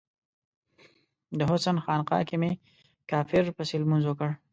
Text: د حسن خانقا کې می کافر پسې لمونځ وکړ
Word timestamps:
د 1.37 1.39
حسن 1.49 1.77
خانقا 1.85 2.19
کې 2.27 2.35
می 2.41 2.51
کافر 3.11 3.43
پسې 3.57 3.75
لمونځ 3.81 4.03
وکړ 4.07 4.29